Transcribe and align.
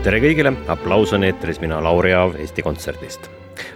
Tere 0.00 0.16
kõigile, 0.22 0.54
aplaus 0.72 1.12
on 1.12 1.26
eetris, 1.28 1.58
mina 1.60 1.76
Lauri 1.84 2.14
Aav 2.16 2.38
Eesti 2.40 2.64
Kontserdist 2.64 3.28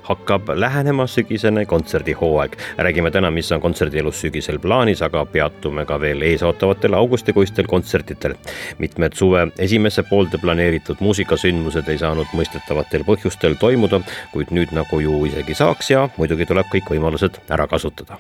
hakkab 0.05 0.49
lähenema 0.57 1.05
sügisene 1.07 1.67
kontserdihooaeg. 1.69 2.57
räägime 2.79 3.11
täna, 3.11 3.31
mis 3.31 3.53
on 3.53 3.61
kontserdielus 3.61 4.21
sügisel 4.21 4.59
plaanis, 4.59 5.03
aga 5.03 5.25
peatume 5.27 5.85
ka 5.85 6.01
veel 6.01 6.23
eesootavatel 6.23 6.95
augustikuistel 6.95 7.67
kontsertidel. 7.67 8.35
mitmed 8.79 9.13
suve 9.13 9.49
esimesse 9.59 10.03
poolde 10.03 10.39
planeeritud 10.39 10.97
muusikasündmused 11.01 11.89
ei 11.89 11.99
saanud 11.99 12.33
mõistetavatel 12.33 13.05
põhjustel 13.05 13.59
toimuda, 13.61 14.01
kuid 14.33 14.49
nüüd 14.51 14.73
nagu 14.73 15.01
ju 15.01 15.25
isegi 15.27 15.55
saaks 15.55 15.91
ja 15.91 16.09
muidugi 16.17 16.47
tuleb 16.47 16.73
kõik 16.73 16.89
võimalused 16.97 17.41
ära 17.51 17.67
kasutada 17.67 18.17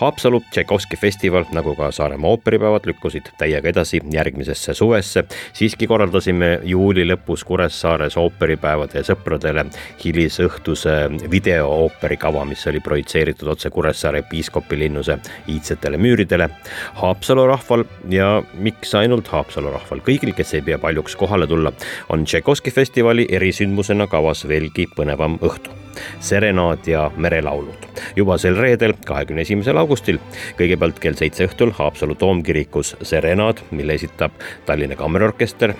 Haapsalu 0.00 0.40
Tšaikovski 0.50 0.96
festival, 0.96 1.44
nagu 1.52 1.74
ka 1.76 1.90
Saaremaa 1.92 2.30
ooperipäevad, 2.30 2.86
lükkusid 2.86 3.32
täiega 3.38 3.68
edasi 3.68 4.00
järgmisesse 4.12 4.74
suvesse. 4.74 5.24
siiski 5.52 5.86
korraldasime 5.86 6.60
juuli 6.64 7.04
lõpus 7.08 7.44
Kuressaares 7.44 8.16
ooperipäevade 8.16 9.02
sõpradele 9.06 9.66
hilisõhtuse 10.04 10.94
videoooperi 11.30 12.16
kava, 12.16 12.44
mis 12.44 12.66
oli 12.66 12.80
projitseeritud 12.80 13.48
otse 13.48 13.70
Kuressaare 13.70 14.22
piiskopi 14.22 14.78
linnuse 14.78 15.18
iidsetele 15.48 15.96
müüridele. 15.96 16.48
Haapsalu 16.94 17.46
rahval 17.46 17.84
ja 18.08 18.42
miks 18.54 18.94
ainult 18.94 19.28
Haapsalu 19.28 19.72
rahval, 19.76 20.04
kõigil, 20.06 20.34
kes 20.36 20.54
ei 20.54 20.64
pea 20.64 20.78
paljuks 20.78 21.16
kohale 21.16 21.46
tulla, 21.46 21.72
on 22.08 22.24
Tšaikovski 22.24 22.70
festivali 22.70 23.28
erisündmusena 23.30 24.06
kavas 24.06 24.46
veelgi 24.48 24.88
põnevam 24.96 25.38
õhtu 25.42 25.80
serenaad 26.20 26.86
ja 26.86 27.10
merelaulud. 27.16 27.88
juba 28.16 28.38
sel 28.38 28.56
reedel, 28.56 28.94
kahekümne 29.06 29.42
esimesel 29.42 29.76
augustil, 29.76 30.18
kõigepealt 30.58 30.98
kell 31.02 31.18
seitse 31.18 31.46
õhtul 31.46 31.72
Haapsalu 31.76 32.14
toomkirikus 32.14 32.94
serenaad, 33.02 33.60
mille 33.70 33.94
esitab 33.94 34.32
Tallinna 34.66 34.96
Kammerorkester. 34.96 35.74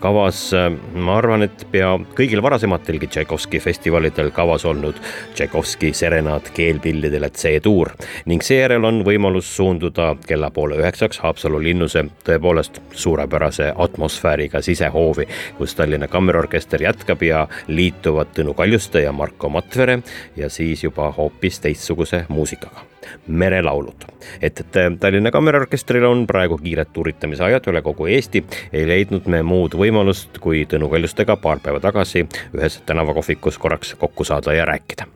kavas, 0.00 0.50
ma 0.94 1.16
arvan, 1.18 1.42
et 1.42 1.66
pea 1.70 1.96
kõigil 2.16 2.42
varasematelgi 2.42 3.06
Tšaikovski 3.06 3.60
festivalidel 3.60 4.30
kavas 4.30 4.64
olnud 4.64 5.00
Tšaikovski 5.34 5.92
serenaad 5.92 6.50
keelpillidele 6.54 7.30
C-tuur 7.30 7.92
ning 8.26 8.42
seejärel 8.42 8.84
on 8.84 9.02
võimalus 9.06 9.48
suunduda 9.56 10.14
kella 10.26 10.50
poole 10.50 10.78
üheksaks 10.80 11.20
Haapsalu 11.22 11.60
linnuse 11.62 12.04
tõepoolest 12.26 12.80
suurepärase 12.92 13.72
atmosfääriga 13.76 14.62
sisehoovi, 14.62 15.28
kus 15.58 15.74
Tallinna 15.74 16.08
Kammerorkester 16.08 16.82
jätkab 16.82 17.22
ja 17.22 17.46
liituvad 17.68 18.34
Tõnu 18.36 18.54
Kaljuste 18.54 19.04
ja 19.04 19.12
Marko 19.12 19.45
Matvere 19.48 20.00
ja 20.36 20.50
siis 20.50 20.84
juba 20.84 21.10
hoopis 21.16 21.60
teistsuguse 21.60 22.24
muusikaga 22.28 22.84
merelaulud. 23.26 24.04
et, 24.42 24.60
et 24.60 25.00
Tallinna 25.00 25.30
Kammerorkestril 25.30 26.04
on 26.04 26.26
praegu 26.26 26.58
kiired 26.58 26.90
tuuritamise 26.92 27.44
ajad 27.44 27.70
üle 27.70 27.82
kogu 27.82 28.06
Eesti, 28.06 28.44
ei 28.72 28.86
leidnud 28.88 29.26
me 29.30 29.42
muud 29.42 29.74
võimalust, 29.78 30.38
kui 30.42 30.66
Tõnu 30.66 30.90
Kaljustega 30.90 31.36
paar 31.36 31.62
päeva 31.62 31.80
tagasi 31.80 32.26
ühes 32.54 32.80
tänavakohvikus 32.86 33.58
korraks 33.58 33.94
kokku 33.98 34.24
saada 34.24 34.54
ja 34.54 34.64
rääkida. 34.64 35.06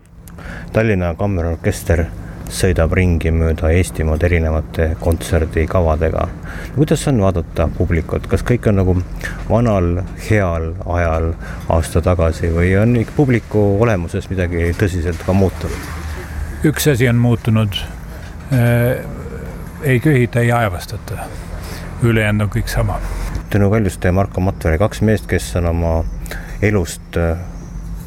Tallinna 0.73 1.15
Kammerorkester 1.15 2.05
sõidab 2.55 2.93
ringi 2.97 3.31
mööda 3.35 3.71
Eestimaad 3.75 4.23
erinevate 4.27 4.91
kontserdikavadega. 5.01 6.29
kuidas 6.75 7.07
on 7.09 7.21
vaadata 7.23 7.69
publikut, 7.79 8.27
kas 8.27 8.43
kõik 8.47 8.69
on 8.69 8.81
nagu 8.81 8.97
vanal 9.49 10.03
heal 10.31 10.73
ajal 10.87 11.33
aasta 11.69 12.03
tagasi 12.03 12.51
või 12.55 12.75
on 12.81 12.97
ikka 12.97 13.17
publiku 13.17 13.65
olemuses 13.83 14.31
midagi 14.31 14.73
tõsiselt 14.79 15.23
ka 15.27 15.33
muutunud? 15.33 15.89
üks 16.65 16.91
asi 16.93 17.09
on 17.09 17.17
muutunud 17.17 17.77
äh,. 18.53 19.05
ei 19.83 20.01
köhita, 20.01 20.41
ei 20.41 20.53
aevastata. 20.53 21.29
ülejäänud 22.03 22.49
on 22.49 22.51
kõik 22.51 22.69
sama. 22.69 23.01
Tõnu 23.51 23.71
Kaljuste 23.71 24.09
ja 24.09 24.13
Marko 24.13 24.41
Matvere, 24.41 24.79
kaks 24.79 25.01
meest, 25.01 25.27
kes 25.27 25.57
on 25.57 25.67
oma 25.67 26.05
elust 26.63 27.17
äh, 27.17 27.39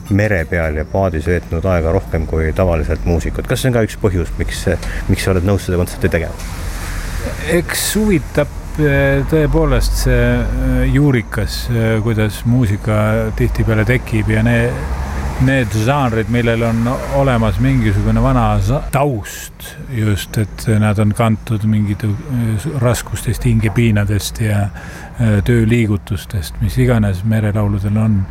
mere 0.09 0.43
peal 0.49 0.75
ja 0.75 0.85
paadis 0.85 1.27
veetnud 1.29 1.65
aega 1.65 1.93
rohkem 1.95 2.27
kui 2.27 2.51
tavaliselt 2.55 3.05
muusikud. 3.05 3.47
kas 3.47 3.61
see 3.61 3.71
on 3.71 3.77
ka 3.77 3.85
üks 3.87 3.97
põhjus, 4.01 4.33
miks, 4.37 4.65
miks 5.07 5.23
sa 5.23 5.31
oled 5.31 5.47
nõus 5.47 5.67
seda 5.67 5.79
kontserti 5.79 6.11
tegema? 6.11 6.35
eks 7.53 7.85
huvitab 7.99 8.79
eh, 8.81 9.21
tõepoolest 9.31 10.03
see 10.05 10.25
eh, 10.33 10.83
juurikas, 10.93 11.63
eh, 11.71 11.95
kuidas 12.03 12.43
muusika 12.49 12.97
tihtipeale 13.37 13.85
tekib 13.87 14.31
ja 14.33 14.43
need, 14.45 14.73
need 15.43 15.75
žanrid, 15.85 16.31
millel 16.33 16.65
on 16.67 16.87
olemas 17.19 17.59
mingisugune 17.63 18.21
vana 18.23 18.47
taust 18.93 19.73
just, 19.93 20.37
et 20.37 20.67
nad 20.79 20.99
on 20.99 21.13
kantud 21.17 21.65
mingit 21.69 22.05
raskustest, 22.81 23.45
hingepiinadest 23.49 24.43
ja 24.43 24.67
tööliigutustest, 25.45 26.61
mis 26.61 26.77
iganes 26.81 27.21
merelauludel 27.29 27.97
on 28.01 28.21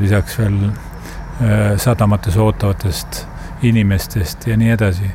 lisaks 0.00 0.38
veel 0.38 0.56
äh, 0.64 1.76
sadamates 1.76 2.36
ootavatest 2.36 3.24
inimestest 3.62 4.46
ja 4.46 4.56
nii 4.56 4.72
edasi. 4.74 5.10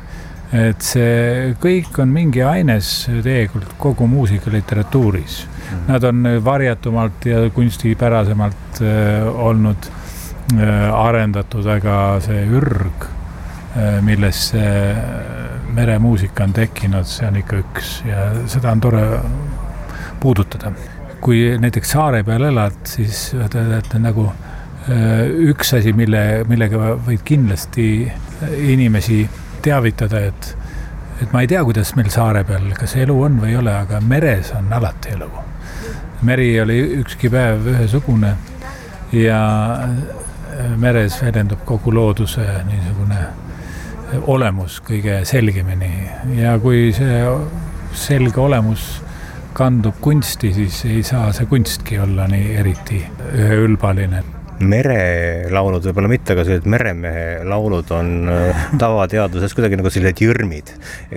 et 0.50 0.82
see 0.82 1.52
kõik 1.62 2.00
on 2.02 2.10
mingi 2.10 2.40
aines 2.42 3.04
tegelikult 3.06 3.76
kogu 3.78 4.08
muusikaliteratuuris. 4.10 5.44
Mhm. 5.46 5.84
Nad 5.92 6.04
on 6.04 6.26
varjatumalt 6.44 7.26
ja 7.26 7.44
kunstipärasemalt 7.54 8.82
äh, 8.82 9.28
olnud 9.30 9.90
arendatud, 10.92 11.66
aga 11.70 12.18
see 12.24 12.40
ürg, 12.58 13.04
milles 14.02 14.40
see 14.50 14.94
meremuusika 15.76 16.42
on 16.48 16.56
tekkinud, 16.56 17.06
see 17.06 17.28
on 17.28 17.38
ikka 17.38 17.60
üks 17.60 17.92
ja 18.02 18.24
seda 18.50 18.72
on 18.74 18.82
tore 18.82 19.04
puudutada 20.18 20.72
kui 21.20 21.42
näiteks 21.60 21.92
saare 21.96 22.22
peal 22.24 22.46
elad, 22.48 22.80
siis 22.88 23.30
tead 23.52 23.92
nagu 24.00 24.26
äh, 24.30 25.26
üks 25.50 25.74
asi, 25.76 25.92
mille, 25.96 26.44
millega 26.48 26.94
võid 27.06 27.24
kindlasti 27.26 27.86
inimesi 28.72 29.22
teavitada, 29.62 30.24
et, 30.30 30.54
et 31.20 31.32
ma 31.34 31.44
ei 31.44 31.50
tea, 31.50 31.62
kuidas 31.66 31.92
meil 31.98 32.08
saare 32.12 32.44
peal, 32.48 32.70
kas 32.78 32.96
elu 32.96 33.16
on 33.26 33.40
või 33.42 33.52
ei 33.52 33.60
ole, 33.60 33.74
aga 33.84 34.00
meres 34.00 34.54
on 34.56 34.72
alati 34.72 35.16
elu. 35.16 35.30
meri 36.22 36.48
oli 36.60 36.80
ükski 37.00 37.30
päev 37.32 37.66
ühesugune 37.74 38.34
ja 39.12 39.38
meres 40.76 41.22
väljendub 41.22 41.62
kogu 41.64 41.94
looduse 41.94 42.44
niisugune 42.66 43.20
olemus 44.26 44.80
kõige 44.84 45.20
selgemini 45.24 46.10
ja 46.36 46.58
kui 46.60 46.90
see 46.92 47.22
selge 47.96 48.40
olemus 48.40 49.00
kandub 49.54 50.00
kunsti, 50.00 50.52
siis 50.54 50.84
ei 50.88 51.02
saa 51.06 51.32
see 51.36 51.46
kunstki 51.50 51.98
olla 51.98 52.28
nii 52.30 52.54
eriti 52.60 53.00
üheülbaline 53.34 54.22
merelaulud 54.60 55.86
võib-olla 55.88 56.08
mitte, 56.10 56.34
aga 56.34 56.44
sellised 56.44 56.68
meremehe 56.68 57.44
laulud 57.48 57.90
on 57.96 58.10
äh, 58.28 58.64
tavateaduses 58.82 59.54
kuidagi 59.56 59.78
nagu 59.80 59.92
sellised 59.92 60.20
jõrmid. 60.24 60.74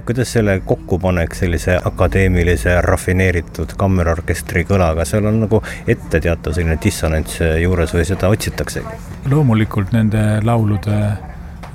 kuidas 0.08 0.32
selle 0.38 0.60
kokku 0.66 1.00
paneks 1.04 1.44
sellise 1.44 1.76
akadeemilise 1.92 2.78
rafineeritud 2.86 3.76
kammerorkestri 3.80 4.64
kõlaga, 4.70 5.06
seal 5.08 5.28
on 5.30 5.44
nagu 5.44 5.60
ette 5.88 6.24
teatav 6.24 6.56
selline 6.56 6.80
dissonants 6.84 7.42
juures 7.62 7.94
või 7.96 8.08
seda 8.08 8.32
otsitaksegi? 8.32 9.02
loomulikult 9.32 9.92
nende 9.96 10.24
laulude 10.44 10.98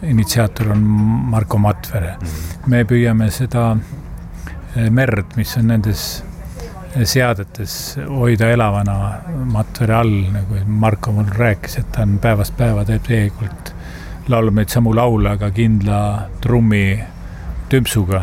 initsiaator 0.09 0.73
on 0.73 0.83
Marko 1.35 1.59
Matvere. 1.59 2.17
Mhm. 2.17 2.71
me 2.71 2.85
püüame 2.89 3.31
seda 3.35 3.71
merd, 4.91 5.37
mis 5.37 5.57
on 5.59 5.73
nendes 5.73 6.09
seadetes 7.05 7.99
hoida 8.09 8.51
elavana 8.51 9.13
matvere 9.53 9.95
all, 9.95 10.15
nagu 10.33 10.61
Marko 10.67 11.13
mul 11.13 11.29
rääkis, 11.35 11.79
et 11.81 11.93
ta 11.93 12.03
on 12.03 12.19
päevast 12.23 12.57
päeva 12.57 12.85
teeb 12.89 13.05
tegelikult, 13.07 13.73
laulab 14.29 14.59
neid 14.59 14.73
samu 14.73 14.95
laule, 14.97 15.35
aga 15.37 15.51
kindla 15.55 16.01
trummi 16.41 16.99
tümpsuga. 17.69 18.23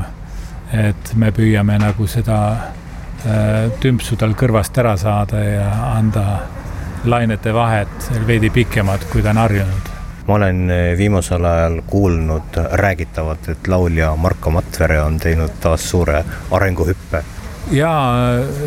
et 0.73 1.11
me 1.15 1.29
püüame 1.31 1.77
nagu 1.79 2.07
seda 2.09 2.37
äh, 2.51 3.69
tümpsu 3.79 4.17
tal 4.17 4.33
kõrvast 4.35 4.77
ära 4.81 4.95
saada 4.97 5.43
ja 5.43 5.67
anda 5.93 6.23
lainete 7.05 7.53
vahet 7.53 8.09
veidi 8.27 8.49
pikemad, 8.49 9.05
kui 9.11 9.21
ta 9.21 9.29
on 9.29 9.43
harjunud 9.43 9.93
ma 10.27 10.33
olen 10.39 10.71
äh, 10.73 10.97
viimasel 10.97 11.45
ajal 11.45 11.81
kuulnud 11.87 12.57
räägitavat, 12.81 13.49
et 13.49 13.67
laulja 13.67 14.15
Marko 14.15 14.51
Matvere 14.51 15.01
on 15.01 15.19
teinud 15.21 15.61
taas 15.61 15.89
suure 15.89 16.23
arenguhüppe 16.51 17.23
ja 17.71 17.91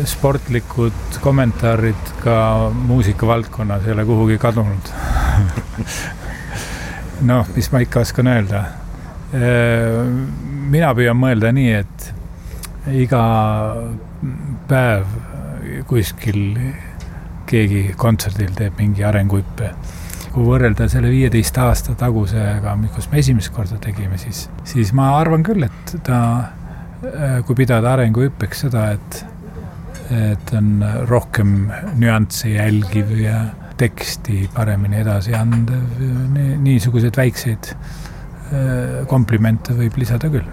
sportlikud 0.05 1.19
kommentaarid 1.21 2.13
ka 2.23 2.71
muusikavaldkonnas 2.73 3.87
ei 3.87 3.93
ole 3.95 4.05
kuhugi 4.05 4.37
kadunud 4.37 4.91
noh, 7.29 7.47
mis 7.55 7.71
ma 7.71 7.79
ikka 7.83 8.03
oskan 8.03 8.27
öelda. 8.31 8.63
mina 10.69 10.91
püüan 10.97 11.17
mõelda 11.19 11.51
nii, 11.53 11.73
et 11.79 12.13
iga 12.99 13.23
päev 14.69 15.05
kuskil 15.89 16.57
keegi 17.49 17.93
kontserdil 17.97 18.53
teeb 18.57 18.77
mingi 18.79 19.05
arenguhüppe. 19.05 19.73
kui 20.29 20.45
võrrelda 20.45 20.85
selle 20.89 21.09
viieteist 21.09 21.57
aasta 21.57 21.95
tagusega, 21.97 22.75
kus 22.93 23.07
me 23.11 23.17
esimest 23.17 23.49
korda 23.53 23.79
tegime, 23.81 24.17
siis, 24.21 24.43
siis 24.63 24.91
ma 24.93 25.15
arvan 25.17 25.41
küll, 25.43 25.65
et 25.65 25.95
ta, 26.05 26.19
kui 27.45 27.55
pidada 27.55 27.93
arenguhüppeks 27.95 28.65
seda, 28.65 28.89
et, 28.95 29.19
et 30.15 30.53
on 30.57 30.83
rohkem 31.07 31.53
nüansse 31.99 32.51
jälgiv 32.55 33.13
ja 33.21 33.43
teksti 33.79 34.49
paremini 34.55 34.99
edasi 35.03 35.35
andev, 35.37 36.01
niisuguseid 36.65 37.15
väikseid 37.15 37.71
komplimente 39.07 39.75
võib 39.77 40.01
lisada 40.01 40.27
küll 40.33 40.47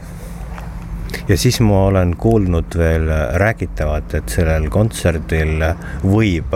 ja 1.29 1.37
siis 1.39 1.61
ma 1.61 1.87
olen 1.87 2.15
kuulnud 2.17 2.79
veel 2.79 3.09
räägitavat, 3.41 4.15
et 4.19 4.33
sellel 4.33 4.69
kontserdil 4.73 5.65
võib 6.05 6.55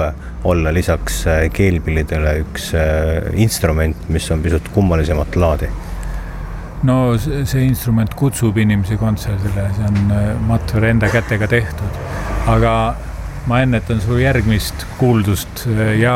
olla 0.49 0.73
lisaks 0.75 1.23
keelpillidele 1.55 2.37
üks 2.45 2.71
äh, 2.79 3.31
instrument, 3.43 4.09
mis 4.09 4.31
on 4.31 4.43
pisut 4.43 4.71
kummalisemat 4.75 5.37
laadi. 5.37 5.71
No 6.83 6.97
see 7.19 7.67
instrument 7.67 8.15
kutsub 8.17 8.57
inimesi 8.61 8.97
kontserdile, 9.01 9.69
see 9.77 9.89
on 9.89 10.15
äh, 10.15 10.33
Matvere 10.49 10.91
enda 10.95 11.11
kätega 11.13 11.49
tehtud, 11.51 12.01
aga 12.49 12.75
ma 13.51 13.61
ennetan 13.65 14.01
su 14.01 14.19
järgmist 14.21 14.87
kuuldust 15.01 15.67
äh, 15.69 15.95
ja 16.01 16.15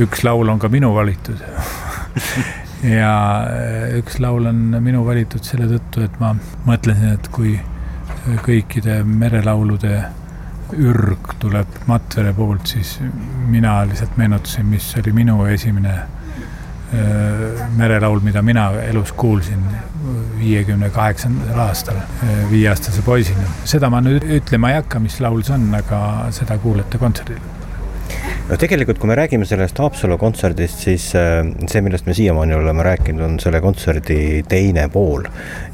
üks 0.00 0.24
laul 0.24 0.48
on 0.48 0.62
ka 0.62 0.72
minu 0.72 0.94
valitud. 0.96 1.44
Ja 2.80 3.44
äh, 3.44 3.90
üks 3.98 4.14
laul 4.24 4.46
on 4.48 4.60
minu 4.80 5.02
valitud 5.04 5.44
selle 5.44 5.66
tõttu, 5.68 6.00
et 6.06 6.14
ma 6.16 6.30
mõtlesin, 6.64 7.10
et 7.12 7.26
kui 7.28 7.58
kõikide 8.46 9.02
merelaulude 9.04 9.98
ürg 10.80 11.34
tuleb 11.42 11.76
Matvere 11.90 12.32
poolt, 12.32 12.72
siis 12.72 12.94
mina 13.52 13.82
lihtsalt 13.84 14.16
meenutasin, 14.16 14.64
mis 14.72 14.88
oli 14.96 15.12
minu 15.12 15.42
esimene 15.52 15.92
merelaul, 17.76 18.18
mida 18.24 18.42
mina 18.42 18.70
elus 18.82 19.12
kuulsin 19.12 19.62
viiekümne 20.40 20.90
kaheksandal 20.90 21.58
aastal 21.58 21.96
äh, 21.96 22.50
viieaastase 22.50 23.02
poisina. 23.02 23.46
seda 23.64 23.90
ma 23.90 24.00
nüüd 24.04 24.24
ütlema 24.40 24.72
ei 24.72 24.80
hakka, 24.80 25.00
mis 25.02 25.20
laul 25.20 25.42
see 25.46 25.56
on, 25.56 25.68
aga 25.76 26.02
seda 26.34 26.58
kuulete 26.58 26.98
kontserdil 26.98 27.59
no 28.50 28.56
tegelikult, 28.58 28.98
kui 28.98 29.06
me 29.06 29.14
räägime 29.14 29.46
sellest 29.46 29.78
Haapsalu 29.78 30.16
kontserdist, 30.18 30.80
siis 30.82 31.04
äh, 31.14 31.44
see, 31.70 31.82
millest 31.86 32.08
me 32.08 32.14
siiamaani 32.16 32.56
oleme 32.56 32.82
rääkinud, 32.82 33.22
on 33.22 33.36
selle 33.42 33.60
kontserdi 33.62 34.42
teine 34.48 34.88
pool. 34.90 35.28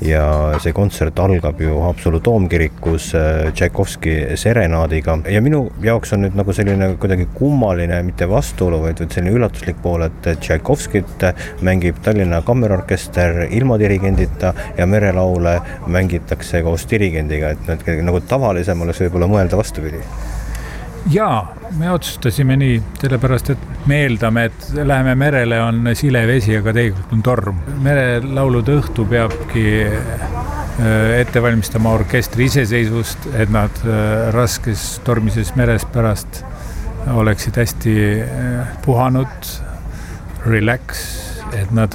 ja 0.05 0.27
see 0.61 0.75
kontsert 0.77 1.19
algab 1.19 1.61
ju 1.61 1.79
Haapsalu 1.81 2.21
toomkirikus 2.21 3.09
äh, 3.17 3.53
Tšaikovski 3.53 4.17
serenaadiga. 4.37 5.19
Ja 5.33 5.41
minu 5.43 5.63
jaoks 5.83 6.13
on 6.13 6.27
nüüd 6.27 6.37
nagu 6.37 6.53
selline 6.53 6.93
kuidagi 7.01 7.29
kummaline, 7.35 8.03
mitte 8.05 8.29
vastuolu, 8.29 8.83
vaid, 8.85 9.01
vaid 9.01 9.17
selline 9.17 9.33
üllatuslik 9.39 9.81
pool, 9.83 10.05
et 10.11 10.31
Tšaikovskit 10.37 11.27
mängib 11.65 12.03
Tallinna 12.05 12.43
Kammerorkester 12.45 13.47
ilma 13.49 13.81
dirigendita 13.81 14.53
ja 14.77 14.87
merelaule 14.87 15.59
mängitakse 15.87 16.61
koos 16.67 16.85
dirigendiga, 16.91 17.57
et 17.57 17.69
need 17.73 18.05
nagu 18.05 18.21
tavalisem 18.21 18.85
oleks 18.85 19.07
võib-olla 19.07 19.33
mõelda 19.33 19.65
vastupidi. 19.65 20.05
Jaa, 21.07 21.56
me 21.75 21.91
otsustasime 21.91 22.57
nii, 22.61 22.77
sellepärast 23.01 23.51
et 23.55 23.87
me 23.89 24.01
eeldame, 24.05 24.47
et 24.51 24.67
läheme 24.77 25.15
merele, 25.19 25.59
on 25.63 25.91
sile 25.99 26.23
vesi, 26.29 26.55
aga 26.59 26.75
tegelikult 26.77 27.15
on 27.17 27.23
torm. 27.27 27.61
merelaulude 27.85 28.77
õhtu 28.81 29.07
peabki 29.11 29.67
äh, 29.87 31.21
ette 31.21 31.43
valmistama 31.43 31.95
orkestri 31.99 32.49
iseseisvust, 32.51 33.29
et 33.35 33.53
nad 33.55 33.83
äh, 33.85 34.29
raskes 34.37 34.97
tormises 35.07 35.55
meres 35.59 35.87
pärast 35.93 36.43
oleksid 37.13 37.59
hästi 37.61 37.97
äh, 38.25 38.77
puhanud, 38.85 39.53
relax, 40.47 41.07
et 41.57 41.71
nad 41.75 41.95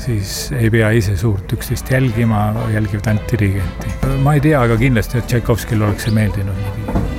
siis 0.00 0.48
ei 0.56 0.70
pea 0.72 0.92
ise 0.96 1.16
suurt 1.18 1.52
üksteist 1.52 1.90
jälgima, 1.90 2.48
jälgivad 2.72 3.10
ainult 3.12 3.34
dirigenti. 3.34 3.94
ma 4.24 4.38
ei 4.38 4.42
tea, 4.46 4.62
aga 4.62 4.78
kindlasti, 4.80 5.18
et 5.18 5.30
Tšaikovskile 5.30 5.90
oleks 5.90 6.06
see 6.06 6.14
meeldinud 6.16 7.09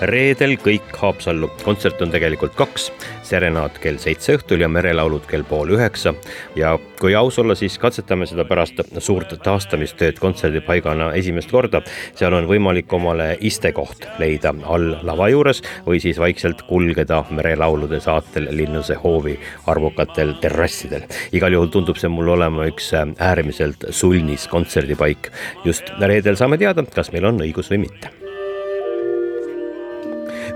reedel 0.00 0.56
kõik 0.60 0.94
Haapsallu, 0.96 1.50
kontsert 1.64 2.00
on 2.02 2.12
tegelikult 2.12 2.54
kaks, 2.58 2.88
serenaad 3.26 3.76
kell 3.82 3.98
seitse 4.00 4.36
õhtul 4.38 4.64
ja 4.64 4.68
merelaulud 4.72 5.26
kell 5.28 5.44
pool 5.46 5.74
üheksa. 5.76 6.14
ja 6.56 6.78
kui 7.00 7.14
aus 7.14 7.38
olla, 7.38 7.54
siis 7.54 7.78
katsetame 7.78 8.26
seda 8.26 8.44
pärast 8.44 8.80
suurt 8.98 9.34
taastamistööd 9.42 10.18
kontserdipaigana 10.18 11.12
esimest 11.14 11.50
korda. 11.50 11.82
seal 12.14 12.34
on 12.34 12.48
võimalik 12.48 12.92
omale 12.92 13.36
istekoht 13.40 14.06
leida 14.18 14.54
all 14.64 14.96
lava 15.02 15.28
juures 15.28 15.62
või 15.86 16.00
siis 16.00 16.18
vaikselt 16.18 16.62
kulgeda 16.68 17.24
merelaulude 17.30 18.00
saatel 18.00 18.48
Linnuse 18.50 18.94
hoovi 18.94 19.38
arvukatel 19.66 20.34
terrassidel. 20.40 21.04
igal 21.32 21.52
juhul 21.52 21.68
tundub 21.68 21.96
see 21.96 22.08
mulle 22.08 22.32
olema 22.32 22.66
üks 22.66 22.92
äärmiselt 23.18 23.84
sulnis 23.90 24.48
kontserdipaik. 24.48 25.30
just 25.64 25.92
reedel 26.00 26.36
saame 26.36 26.58
teada, 26.58 26.84
kas 26.94 27.12
meil 27.12 27.24
on 27.24 27.40
õigus 27.40 27.70
või 27.70 27.86
mitte 27.86 28.19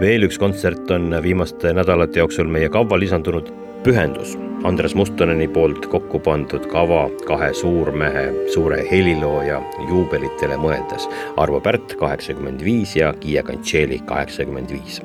veel 0.01 0.27
üks 0.27 0.39
kontsert 0.41 0.91
on 0.95 1.13
viimaste 1.23 1.73
nädalate 1.77 2.19
jooksul 2.23 2.49
meie 2.51 2.69
kavva 2.73 2.99
lisandunud 2.99 3.51
pühendus 3.85 4.39
Andres 4.65 4.95
Mustoneni 4.95 5.45
poolt 5.53 5.87
kokku 5.93 6.19
pandud 6.25 6.65
kava 6.73 7.03
kahe 7.29 7.51
suurmehe, 7.53 8.23
suure 8.49 8.79
helilooja 8.89 9.59
juubelitele 9.91 10.57
mõeldes. 10.57 11.05
Arvo 11.37 11.59
Pärt 11.61 11.93
kaheksakümmend 12.01 12.63
viis 12.65 12.95
ja 12.97 13.11
Kiia 13.21 13.43
Kantšeli 13.45 13.99
kaheksakümmend 14.09 14.73
viis. 14.73 15.03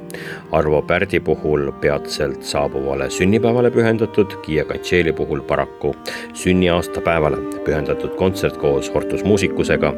Arvo 0.56 0.80
Pärdi 0.82 1.20
puhul 1.20 1.74
peatselt 1.82 2.46
saabuvale 2.48 3.10
sünnipäevale 3.12 3.72
pühendatud, 3.76 4.38
Kiia 4.46 4.64
Kantšeli 4.70 5.12
puhul 5.18 5.42
paraku 5.50 5.92
sünniaastapäevale 6.34 7.42
pühendatud 7.66 8.16
kontsert 8.16 8.58
koos 8.64 8.88
Hortus 8.94 9.26
muusikusega, 9.28 9.92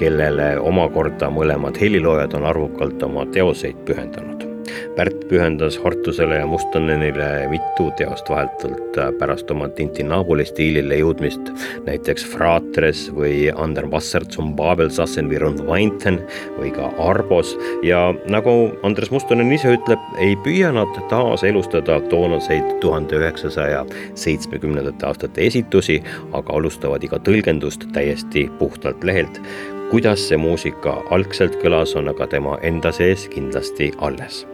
kellele 0.00 0.54
omakorda 0.60 1.28
mõlemad 1.28 1.76
heliloojad 1.84 2.38
on 2.40 2.48
arvukalt 2.48 3.04
oma 3.10 3.26
teoseid 3.28 3.84
pühendanud 3.84 4.51
Pärt 4.92 5.22
pühendas 5.28 5.78
Hortusele 5.80 6.36
ja 6.36 6.46
Mustonenile 6.46 7.48
mitu 7.48 7.86
teost 7.96 8.28
vahetult 8.28 8.98
pärast 9.18 9.48
oma 9.50 9.70
Tintinabuli 9.72 10.44
stiilile 10.44 10.98
jõudmist, 11.00 11.48
näiteks 11.86 12.26
Fratres 12.28 13.06
või 13.16 13.46
Ander 13.56 13.88
Wasser 13.88 14.26
zum 14.28 14.52
Babelsassen 14.58 15.32
wie 15.32 15.40
Rund 15.40 15.64
Weinten 15.64 16.20
või 16.58 16.74
ka 16.76 16.90
Arbos. 17.00 17.54
Ja 17.88 18.10
nagu 18.28 18.52
Andres 18.84 19.08
Mustonen 19.14 19.56
ise 19.56 19.72
ütleb, 19.78 20.04
ei 20.20 20.36
püüa 20.44 20.74
nad 20.76 21.00
taaselustada 21.08 22.02
toonaseid 22.12 22.76
tuhande 22.84 23.16
üheksasaja 23.16 23.86
seitsmekümnendate 24.12 25.08
aastate 25.08 25.48
esitusi, 25.48 26.02
aga 26.36 26.60
alustavad 26.60 27.08
iga 27.08 27.16
tõlgendust 27.24 27.88
täiesti 27.96 28.50
puhtalt 28.60 29.08
lehelt. 29.08 29.40
Kuidas 29.88 30.28
see 30.28 30.36
muusika 30.36 31.00
algselt 31.12 31.56
kõlas, 31.64 31.96
on 31.96 32.12
aga 32.12 32.28
tema 32.36 32.60
enda 32.60 32.92
sees 32.92 33.30
kindlasti 33.32 33.94
alles 34.04 34.44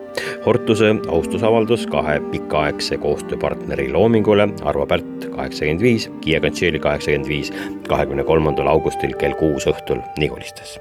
Hortuse 0.46 0.94
austusavaldus 1.08 1.86
kahe 1.90 2.18
pikaaegse 2.32 2.98
koostööpartneri 3.02 3.88
loomingule 3.92 4.48
Arvo 4.64 4.86
Pärt 4.86 5.28
kaheksakümmend 5.34 5.82
viis, 5.82 6.10
Kiia 6.20 6.40
Kantšeli 6.40 6.78
kaheksakümmend 6.82 7.28
viis, 7.28 7.52
kahekümne 7.88 8.24
kolmandal 8.28 8.70
augustil 8.70 9.16
kell 9.18 9.36
kuus 9.40 9.68
õhtul 9.70 10.04
Niholistes 10.18 10.78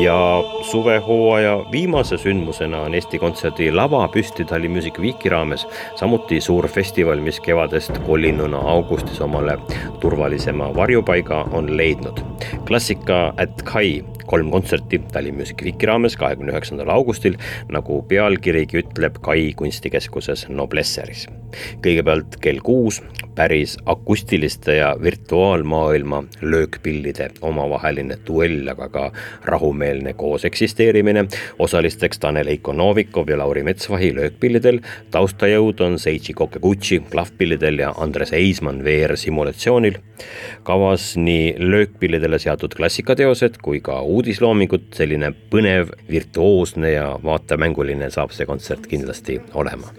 ja 0.00 0.44
suvehooaja 0.62 1.64
viimase 1.72 2.18
sündmusena 2.18 2.80
on 2.80 2.94
Eesti 2.94 3.18
Kontserdi 3.18 3.72
lava 3.72 4.08
püsti 4.08 4.44
Tallinn 4.44 4.74
Music 4.74 4.98
Weeki 5.00 5.28
raames 5.28 5.66
samuti 5.96 6.40
suur 6.40 6.68
festival, 6.68 7.20
mis 7.20 7.40
kevadest 7.40 7.98
kollinuna 8.06 8.58
augustis 8.58 9.20
omale 9.20 9.58
turvalisema 10.00 10.74
varjupaiga 10.74 11.46
on 11.52 11.76
leidnud. 11.76 12.20
klassika 12.68 13.32
at 13.36 13.62
Kai 13.62 14.04
kolm 14.26 14.50
kontserti 14.50 15.00
Tallinn 15.12 15.38
Music 15.38 15.62
Weeki 15.62 15.86
raames 15.86 16.16
kahekümne 16.16 16.52
üheksandal 16.54 16.90
augustil, 16.94 17.38
nagu 17.72 18.02
pealkirigi 18.08 18.82
ütleb, 18.82 19.20
Kai 19.22 19.52
kunstikeskuses 19.56 20.48
Noblesseris. 20.48 21.26
kõigepealt 21.82 22.36
kell 22.42 22.58
kuus 22.60 23.00
päris 23.36 23.76
akustiliste 23.86 24.74
ja 24.76 24.96
virtuaalmaailma 25.02 26.24
löökpillide 26.40 27.30
omavaheline 27.40 28.16
duell, 28.26 28.68
aga 28.68 28.88
ka 28.88 29.12
rahumeelne 29.44 30.12
koos 30.12 30.44
eksisteerimine. 30.44 31.26
osalisteks 31.58 32.18
Tanel 32.18 32.46
Eiko 32.46 32.72
Novikov 32.72 33.28
ja 33.28 33.38
Lauri 33.38 33.62
Metsvahi 33.62 34.14
löökpillidel, 34.14 34.80
taustajõud 35.10 35.80
on 35.80 35.98
Seiji 35.98 36.34
Kokekuchi 36.34 37.00
klahvpillidel 37.10 37.78
ja 37.78 37.94
Andres 37.96 38.32
Eismann 38.32 38.84
VR-simulatsioonil. 38.84 39.98
kavas 40.62 41.16
nii 41.16 41.54
löökpillidele 41.58 42.38
seatud 42.38 42.74
klassikateosed 42.74 43.60
kui 43.62 43.80
ka 43.80 44.00
uudisloomingud, 44.16 44.88
selline 44.96 45.32
põnev, 45.52 45.92
virtuoosne 46.10 46.92
ja 46.94 47.08
vaatemänguline 47.24 48.08
saab 48.14 48.32
see 48.34 48.46
kontsert 48.48 48.86
kindlasti 48.90 49.38
olema. 49.54 49.92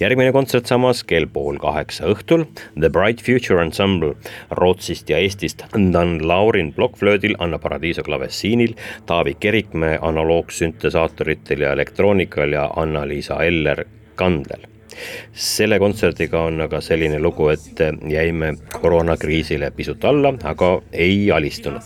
järgmine 0.00 0.32
kontsert 0.32 0.70
samas 0.70 1.02
kell 1.04 1.26
pool 1.32 1.58
kaheksa 1.62 2.10
õhtul 2.12 2.46
The 2.74 2.90
Bright 2.90 3.24
Future 3.24 3.62
Ensemble 3.62 4.14
Rootsist 4.50 5.10
ja 5.10 5.18
Eestist, 5.18 5.64
Dan 5.74 6.18
Laurin 6.28 6.72
plokkflöödil, 6.72 7.36
Anna 7.38 7.58
Paradiiso 7.58 8.02
klavessiinil, 8.02 8.76
Taavi 9.06 9.34
Kerikmäe 9.40 9.98
analoogsüntesaatoritel 10.02 11.66
ja 11.66 11.72
elektroonikal 11.72 12.52
ja 12.52 12.70
Anna-Liisa 12.76 13.42
Eller 13.42 13.84
kandlel 14.14 14.73
selle 15.32 15.78
kontserdiga 15.78 16.42
on 16.48 16.60
aga 16.60 16.80
selline 16.80 17.18
lugu, 17.22 17.48
et 17.48 17.80
jäime 18.10 18.54
koroonakriisile 18.80 19.70
pisut 19.70 20.04
alla, 20.04 20.34
aga 20.44 20.82
ei 20.92 21.30
alistunud. 21.32 21.82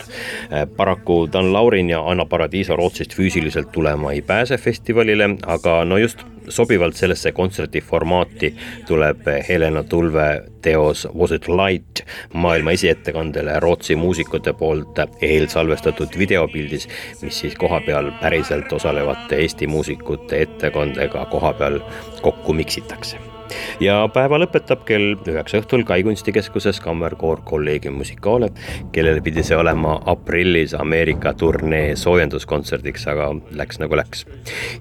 paraku 0.77 1.27
Dan 1.33 1.53
Laurin 1.53 1.89
ja 1.89 2.01
Anna 2.01 2.25
Paradiiso 2.25 2.75
Rootsist 2.75 3.15
füüsiliselt 3.15 3.71
tulema 3.71 4.11
ei 4.11 4.21
pääse 4.21 4.57
festivalile, 4.57 5.29
aga 5.45 5.85
no 5.85 5.97
just 5.97 6.25
sobivalt 6.49 6.95
sellesse 6.95 7.31
kontserdi 7.31 7.81
formaati 7.81 8.55
tuleb 8.87 9.27
Helena 9.49 9.83
Tulve 9.83 10.43
teos 10.61 11.07
Was 11.17 11.31
it 11.31 11.47
light 11.47 12.03
maailma 12.33 12.71
esiettekandele 12.71 13.59
Rootsi 13.59 13.95
muusikute 13.95 14.53
poolt 14.53 14.99
eelsalvestatud 15.21 16.17
videopildis, 16.17 16.89
mis 17.21 17.39
siis 17.39 17.55
kohapeal 17.55 18.11
päriselt 18.21 18.73
osalevate 18.73 19.35
Eesti 19.35 19.67
muusikute 19.67 20.41
ettekandega 20.41 21.25
kohapeal 21.25 21.79
kokku 22.21 22.53
miksitakse 22.53 23.38
ja 23.83 24.01
päeva 24.13 24.39
lõpetab 24.41 24.83
kell 24.87 25.15
üheksa 25.29 25.61
õhtul 25.61 25.85
Kai 25.87 26.03
kunstikeskuses 26.05 26.79
kammerkoor 26.83 27.43
Collegium 27.47 27.97
Musicale, 27.99 28.51
kellel 28.95 29.21
pidi 29.25 29.43
see 29.45 29.57
olema 29.57 29.97
aprillis 30.09 30.75
Ameerika 30.77 31.33
turnee 31.33 31.95
soojenduskontserdiks, 31.99 33.07
aga 33.11 33.31
läks 33.59 33.81
nagu 33.81 33.97
läks. 33.99 34.25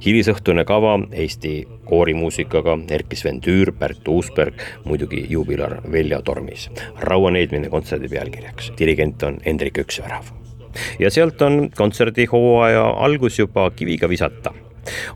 hilisõhtune 0.04 0.64
kava 0.68 0.98
Eesti 1.12 1.54
koorimuusikaga 1.88 2.78
Erkki-Sven 2.98 3.40
Tüür, 3.44 3.72
Pärt 3.78 4.08
Uusberg, 4.08 4.60
muidugi 4.84 5.25
juubilar 5.30 5.80
Veljo 5.92 6.22
Tormis. 6.22 6.70
rauaneidmine 7.00 7.68
kontserdi 7.68 8.08
pealkirjaks, 8.08 8.72
dirigent 8.78 9.22
on 9.22 9.40
Hendrik 9.46 9.78
Üksvärav 9.78 10.32
ja 10.98 11.10
sealt 11.10 11.42
on 11.42 11.70
kontserdihooaja 11.76 12.84
algus 13.04 13.38
juba 13.38 13.70
kiviga 13.70 14.08
visata 14.08 14.52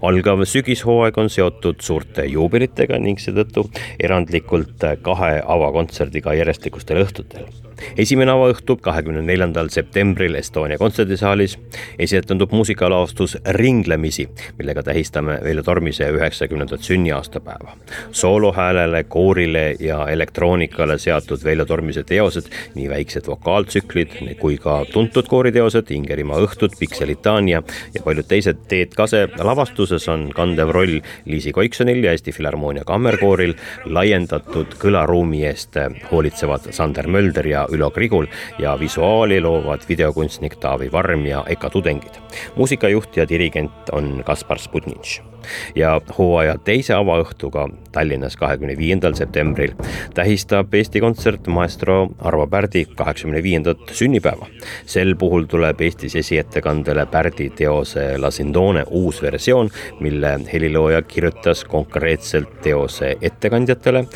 algav 0.08 0.44
sügishooaeg 0.48 1.18
on 1.18 1.30
seotud 1.32 1.82
suurte 1.84 2.26
juubelitega 2.28 2.98
ning 3.02 3.20
seetõttu 3.22 3.68
erandlikult 4.00 4.88
kahe 5.02 5.34
avakontserdiga 5.56 6.34
järjestikustel 6.38 7.04
õhtutel 7.04 7.71
esimene 7.98 8.32
avaõhtu, 8.32 8.76
kahekümne 8.82 9.22
neljandal 9.22 9.70
septembril 9.72 10.34
Estonia 10.38 10.78
kontserdisaalis 10.78 11.58
esitendub 11.98 12.52
muusikalavastus 12.52 13.36
Ringlemisi, 13.58 14.28
millega 14.58 14.82
tähistame 14.82 15.38
Veljo 15.44 15.62
Tormise 15.62 16.10
üheksakümnendat 16.10 16.80
sünniaastapäeva. 16.80 17.76
soolohäälele, 18.10 19.04
koorile 19.04 19.74
ja 19.80 20.08
elektroonikale 20.08 20.98
seatud 20.98 21.44
Veljo 21.44 21.64
Tormise 21.64 22.02
teosed, 22.02 22.50
nii 22.74 22.88
väiksed 22.88 23.26
vokaaltsüklid 23.26 24.18
kui 24.40 24.58
ka 24.58 24.84
tuntud 24.92 25.28
kooriteosed 25.28 25.90
Ingerimaa 25.90 26.40
õhtud, 26.42 26.76
Pikselitania 26.78 27.62
ja 27.94 28.02
paljud 28.04 28.26
teised 28.28 28.64
Teet 28.68 28.94
Kase 28.94 29.28
lavastuses 29.38 30.08
on 30.08 30.28
kandev 30.34 30.72
roll 30.74 31.00
Liisi 31.26 31.52
Koiksonil 31.52 32.04
ja 32.04 32.12
Eesti 32.12 32.32
Filharmoonia 32.32 32.84
Kammerkooril, 32.84 33.54
laiendatud 33.84 34.76
kõlaruumi 34.82 35.44
eest 35.48 35.78
hoolitsevad 36.10 36.70
Sander 36.74 37.08
Mölder 37.08 37.46
ja 37.46 37.66
Ülo 37.72 37.90
Krigul 37.90 38.26
ja 38.58 38.76
visuaali 38.80 39.40
loovad 39.40 39.88
videokunstnik 39.88 40.56
Taavi 40.60 40.92
Varm 40.92 41.26
ja 41.26 41.44
Eka 41.48 41.70
tudengid. 41.70 42.20
muusikajuht 42.56 43.16
ja 43.16 43.28
dirigent 43.28 43.92
on 43.92 44.22
Kaspar 44.24 44.58
Sputnitš 44.58 45.31
ja 45.76 46.00
hooaja 46.18 46.58
teise 46.64 46.94
avaõhtuga 46.94 47.68
Tallinnas 47.92 48.36
kahekümne 48.40 48.76
viiendal 48.78 49.14
septembril 49.14 49.74
tähistab 50.14 50.74
Eesti 50.74 51.00
Kontsert 51.00 51.46
maestro 51.46 52.08
Arvo 52.18 52.46
Pärdi 52.46 52.84
kaheksakümne 52.84 53.42
viiendat 53.42 53.78
sünnipäeva. 53.92 54.46
sel 54.86 55.14
puhul 55.16 55.44
tuleb 55.44 55.80
Eestis 55.80 56.16
esiettekandele 56.16 57.06
Pärdi 57.06 57.50
teose 57.50 58.18
La 58.18 58.30
Sindone 58.30 58.84
uus 58.90 59.22
versioon, 59.22 59.70
mille 60.00 60.40
helilooja 60.52 61.02
kirjutas 61.02 61.64
konkreetselt 61.64 62.60
teose 62.62 63.16
ettekandjatele 63.20 64.06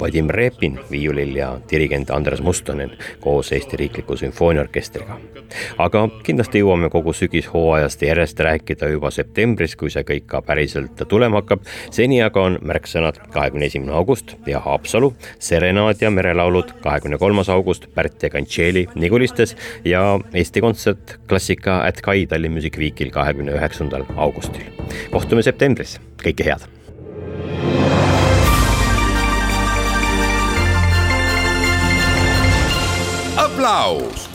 Vadim 0.00 0.30
Repin 0.30 0.80
viiulil 0.90 1.36
ja 1.36 1.58
dirigent 1.70 2.10
Andres 2.10 2.40
Mustonen 2.42 2.90
koos 3.20 3.52
Eesti 3.52 3.76
Riikliku 3.76 4.16
Sümfooniaorkestriga. 4.16 5.18
aga 5.78 6.08
kindlasti 6.26 6.62
jõuame 6.62 6.88
kogu 6.90 7.12
sügishooajast 7.12 8.02
järjest 8.02 8.40
rääkida 8.40 8.88
juba 8.90 9.10
septembris, 9.10 9.76
kui 9.76 9.90
see 9.90 10.02
kõik 10.02 10.26
ka 10.26 10.42
päriselt 10.74 11.08
tulema 11.08 11.36
hakkab. 11.36 11.64
seni 11.90 12.20
aga 12.22 12.42
on 12.42 12.58
märksõnad 12.62 13.18
kahekümne 13.32 13.66
esimene 13.66 13.92
august 13.92 14.36
ja 14.46 14.60
Haapsalu, 14.60 15.14
Serenaad 15.38 16.02
ja 16.02 16.10
merelaulud 16.10 16.74
kahekümne 16.82 17.18
kolmas 17.18 17.48
august 17.48 17.86
Pärt 17.94 18.22
ja 18.22 18.30
Kantšeli 18.30 18.86
Nigulistes 18.94 19.56
ja 19.84 20.20
Eesti 20.34 20.60
Kontsert 20.60 21.18
Klassika 21.28 21.84
at 21.86 22.00
Kai 22.00 22.26
Tallinn 22.26 22.54
Music 22.54 22.78
Weekil 22.78 23.10
kahekümne 23.10 23.52
üheksandal 23.52 24.04
augustil. 24.16 24.64
kohtume 25.10 25.42
septembris, 25.42 26.00
kõike 26.22 26.44
head 26.44 26.68
aplaus 33.36 34.33